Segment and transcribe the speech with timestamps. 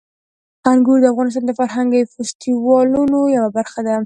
[0.71, 3.95] انګور د افغانستان د فرهنګي فستیوالونو یوه برخه ده.